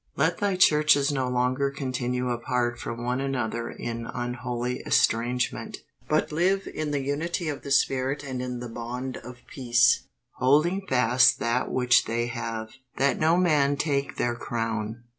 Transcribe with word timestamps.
Let 0.15 0.39
Thy 0.39 0.55
churches 0.55 1.11
no 1.11 1.29
longer 1.29 1.69
continue 1.69 2.31
apart 2.31 2.79
from 2.79 3.03
one 3.03 3.21
another 3.21 3.69
in 3.69 4.07
unholy 4.07 4.79
estrangement, 4.79 5.77
but 6.09 6.31
live 6.31 6.67
in 6.67 6.89
the 6.89 7.01
unity 7.03 7.49
of 7.49 7.61
the 7.61 7.69
Spirit 7.69 8.23
and 8.23 8.41
in 8.41 8.61
the 8.61 8.67
bond 8.67 9.17
of 9.17 9.37
peace; 9.45 10.07
holding 10.39 10.87
fast 10.87 11.37
that 11.37 11.69
which 11.69 12.05
they 12.05 12.25
have, 12.25 12.71
that 12.97 13.19
no 13.19 13.37
man 13.37 13.77
take 13.77 14.15
their 14.15 14.33
crown. 14.35 15.03